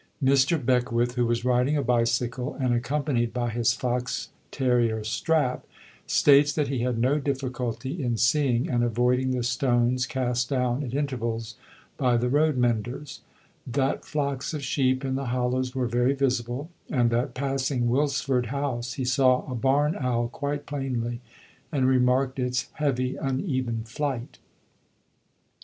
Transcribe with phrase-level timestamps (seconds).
[0.23, 0.57] Mr.
[0.59, 5.63] Beckwith, who was riding a bicycle and accompanied by his fox terrier Strap,
[6.07, 10.95] states that he had no difficulty in seeing and avoiding the stones cast down at
[10.95, 11.55] intervals
[11.97, 13.21] by the road menders;
[13.67, 18.93] that flocks of sheep in the hollows were very visible, and that, passing Wilsford House,
[18.93, 21.21] he saw a barn owl quite plainly
[21.71, 24.39] and remarked its heavy, uneven flight.